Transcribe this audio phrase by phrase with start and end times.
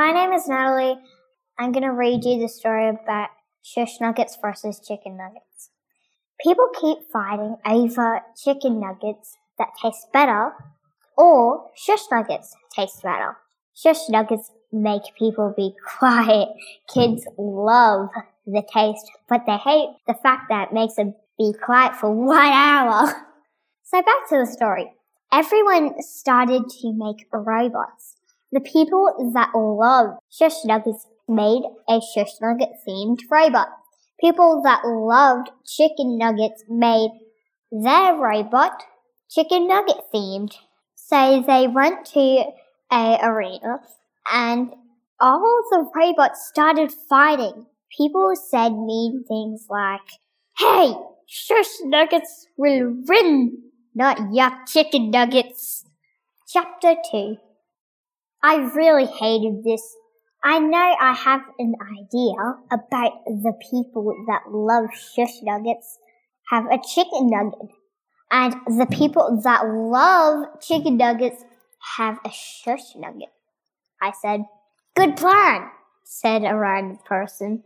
[0.00, 0.96] My name is Natalie.
[1.58, 3.28] I'm going to read you the story about
[3.62, 5.68] shush nuggets versus chicken nuggets.
[6.42, 10.52] People keep fighting over chicken nuggets that taste better
[11.18, 13.36] or shush nuggets taste better.
[13.76, 16.48] Shush nuggets make people be quiet.
[16.88, 18.08] Kids love
[18.46, 22.38] the taste, but they hate the fact that it makes them be quiet for one
[22.38, 23.26] hour.
[23.82, 24.92] So back to the story.
[25.32, 28.19] Everyone started to make robots.
[28.52, 33.68] The people that love Shush Nuggets made a Shush Nugget themed robot.
[34.20, 37.10] People that loved Chicken Nuggets made
[37.70, 38.82] their robot
[39.30, 40.52] Chicken Nugget themed.
[40.96, 42.44] So they went to
[42.92, 43.78] a arena
[44.32, 44.74] and
[45.20, 47.66] all the robots started fighting.
[47.96, 50.00] People said mean things like,
[50.58, 50.94] Hey,
[51.26, 53.62] Shush Nuggets will win,
[53.94, 55.84] not yuck chicken nuggets.
[56.48, 57.36] Chapter 2
[58.42, 59.82] I really hated this.
[60.42, 62.34] I know I have an idea
[62.72, 65.98] about the people that love shush nuggets
[66.50, 67.70] have a chicken nugget.
[68.30, 71.44] And the people that love chicken nuggets
[71.96, 73.28] have a shush nugget.
[74.00, 74.44] I said,
[74.96, 75.68] good plan,
[76.04, 77.62] said a random person.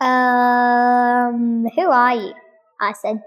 [0.00, 2.34] Um, who are you?
[2.78, 3.22] I said,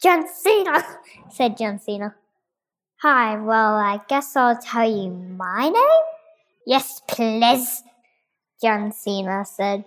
[0.00, 0.84] John Cena,
[1.30, 2.14] said John Cena.
[3.02, 6.11] Hi, well, I guess I'll tell you my name?
[6.66, 7.82] Yes, please,
[8.62, 9.84] John Cena said.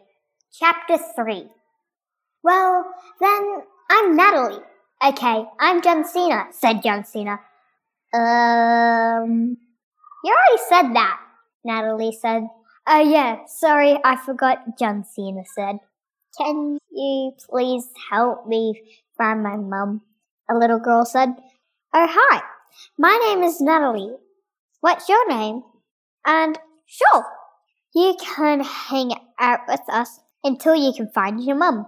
[0.52, 1.48] Chapter 3.
[2.44, 2.86] Well,
[3.20, 4.64] then I'm Natalie.
[5.04, 7.40] Okay, I'm John Cena, said John Cena.
[8.14, 9.58] Um,
[10.24, 11.20] you already said that,
[11.64, 12.48] Natalie said.
[12.88, 15.78] Oh yeah, sorry, I forgot, John Cena said.
[16.38, 18.82] Can you please help me
[19.18, 20.02] find my mum?
[20.50, 21.30] A little girl said.
[21.94, 22.42] Oh hi,
[22.98, 24.16] my name is Natalie.
[24.82, 25.64] What's your name?
[26.26, 27.26] And sure,
[27.94, 31.88] you can hang out with us until you can find your mum,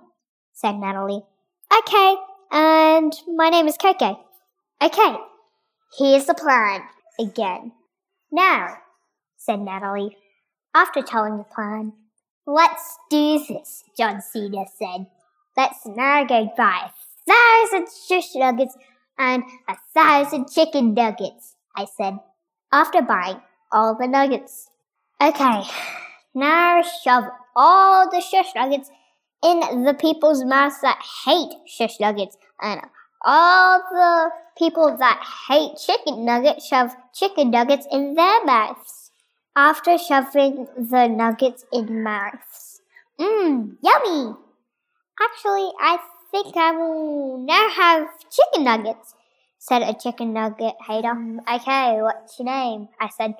[0.54, 1.24] said Natalie.
[1.80, 2.16] Okay,
[2.52, 4.20] and my name is Coco.
[4.82, 5.16] Okay,
[5.98, 6.82] here's the plan
[7.20, 7.74] again.
[8.32, 8.78] Now,
[9.38, 10.18] said Natalie,
[10.74, 11.94] after telling the plan.
[12.46, 15.08] Let's do this, John Cena said.
[15.58, 18.78] Let's now go buy a thousand shush nuggets
[19.18, 22.20] and a thousand chicken nuggets, I said,
[22.72, 24.70] after buying all the nuggets.
[25.20, 25.64] Okay,
[26.36, 27.24] now shove
[27.56, 28.92] all the shush nuggets
[29.44, 32.82] in the people's mouths that hate shush nuggets and
[33.26, 34.30] all the
[34.60, 35.20] people that
[35.50, 39.10] hate chicken nuggets shove chicken nuggets in their mouths
[39.56, 42.82] after shoving the nuggets in mouths.
[43.20, 44.36] Mmm, yummy!
[45.20, 45.98] Actually, I
[46.30, 49.16] think I will now have chicken nuggets,
[49.58, 51.40] said a chicken nugget hater.
[51.52, 52.90] Okay, what's your name?
[53.02, 53.34] I said,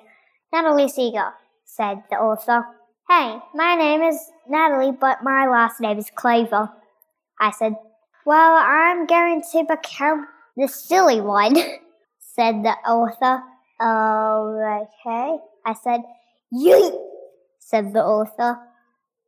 [0.52, 1.34] Natalie Seeger,
[1.68, 2.64] said the author.
[3.08, 4.18] Hey, my name is
[4.48, 6.70] Natalie, but my last name is Clover.
[7.38, 7.74] I said,
[8.26, 11.54] Well, I'm going to become the silly one,
[12.18, 13.42] said the author.
[13.80, 15.36] Oh, okay.
[15.64, 16.00] I said,
[16.52, 16.98] Yeet,
[17.60, 18.58] said the author.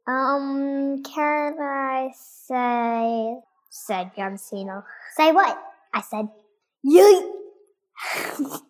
[0.07, 3.37] Um, can I say,
[3.71, 4.83] said John Cena.
[5.17, 5.63] Say what?
[5.95, 6.29] I said,
[6.85, 7.31] Yeet.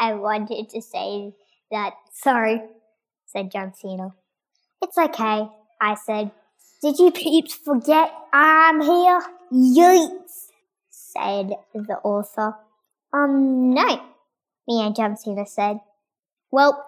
[0.00, 1.32] I wanted to say
[1.70, 1.94] that.
[2.12, 2.60] Sorry,
[3.28, 4.14] said John Cena.
[4.82, 5.48] It's okay,
[5.80, 6.30] I said.
[6.82, 9.22] Did you peeps forget I'm here?
[9.52, 10.20] Yeet,
[10.90, 12.54] said the author.
[13.12, 14.00] Um, no,
[14.66, 15.80] me and John Cena said.
[16.50, 16.86] Well,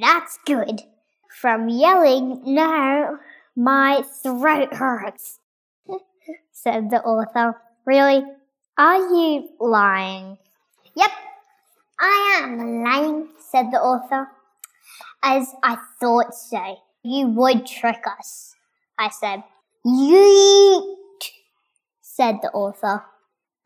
[0.00, 0.82] that's good.
[1.40, 3.18] From yelling now,
[3.56, 5.38] my throat hurts,
[6.52, 7.60] said the author.
[7.84, 8.24] Really?
[8.78, 10.38] Are you lying?
[10.94, 11.10] Yep,
[12.00, 14.28] I am lying, said the author.
[15.22, 16.76] As I thought so.
[17.04, 18.54] You would trick us,
[18.96, 19.42] I said.
[19.84, 20.96] Yeet,
[22.00, 23.04] said the author.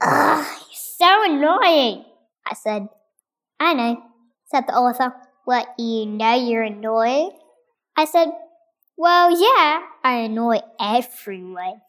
[0.00, 2.04] Ugh, you're so annoying,
[2.46, 2.88] I said.
[3.60, 4.02] I know,
[4.46, 5.14] said the author.
[5.44, 7.32] What, you know you're annoying?
[7.96, 8.28] I said,
[8.96, 11.82] Well, yeah, I annoy everyone.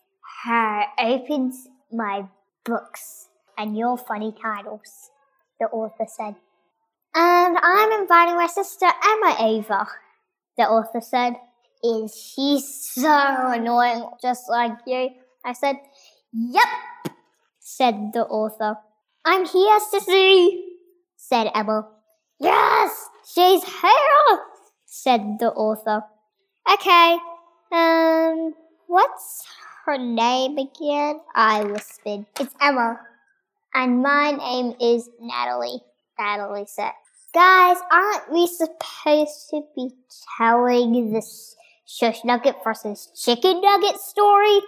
[0.44, 2.26] Her opens my
[2.66, 5.12] books and your funny titles,
[5.60, 6.36] the author said.
[7.20, 9.88] And I'm inviting my sister Emma over,
[10.56, 11.34] the author said.
[11.84, 15.10] Is she so annoying, just like you?
[15.44, 15.78] I said,
[16.32, 16.68] Yep,
[17.60, 18.78] said the author.
[19.26, 20.62] I'm here, sissy,
[21.16, 21.88] said Emma.
[22.40, 24.40] Yes, she's here,
[24.86, 26.04] said the author.
[26.72, 27.18] Okay,
[27.72, 28.54] um,
[28.86, 29.44] what's
[29.88, 31.20] her name again?
[31.34, 32.28] I whispered.
[32.40, 33.00] It's Emma.
[33.74, 35.82] And my name is Natalie,
[36.20, 36.94] Natalie said.
[37.34, 39.92] Guys, aren't we supposed to be
[40.38, 44.60] telling this shush nugget versus chicken nugget story?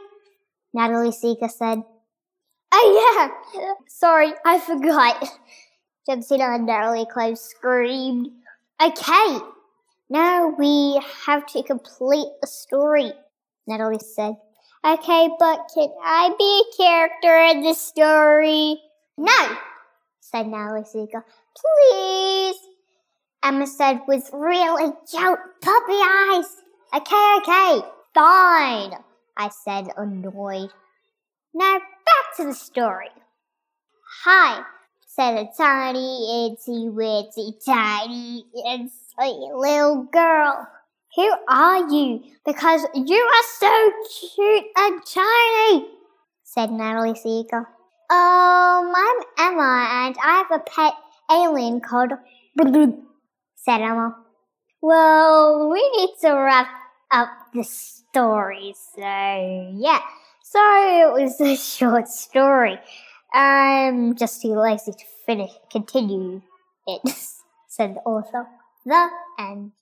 [0.73, 1.83] Natalie Seeger said.
[2.71, 5.25] Oh yeah, sorry, I forgot.
[6.06, 8.29] John Cena and Natalie Clover screamed.
[8.81, 9.39] Okay,
[10.09, 13.13] now we have to complete the story,
[13.67, 14.35] Natalie said.
[14.85, 18.81] Okay, but can I be a character in the story?
[19.17, 19.57] No,
[20.31, 21.25] said Natalie Seeger.
[21.57, 22.55] Please.
[23.43, 26.57] Emma said with really cute puppy eyes.
[26.93, 28.93] Okay, okay, fine,
[29.37, 30.71] I said, annoyed.
[31.53, 33.09] Now back to the story.
[34.23, 34.63] Hi,
[35.07, 40.67] said a tiny, itsy, witsy, tiny, and sweet little girl.
[41.15, 42.23] Who are you?
[42.45, 43.91] Because you are so
[44.35, 45.87] cute and tiny,
[46.43, 47.67] said Natalie Seeger.
[48.11, 50.94] Um, I'm Emma, and I have a pet
[51.29, 52.11] alien called
[53.56, 54.15] said Emma.
[54.81, 56.69] Well, we need to wrap
[57.11, 59.01] up the story, so
[59.77, 60.00] yeah.
[60.41, 62.79] Sorry it was a short story.
[63.31, 66.41] I'm just too lazy to finish continue
[66.88, 67.01] it,
[67.67, 68.47] said the author.
[68.88, 69.73] The end.